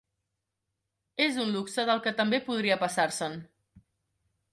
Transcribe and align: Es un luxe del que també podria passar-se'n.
Es 1.25 1.35
un 1.43 1.51
luxe 1.57 1.85
del 1.89 2.01
que 2.07 2.13
també 2.21 2.39
podria 2.47 2.79
passar-se'n. 2.85 3.37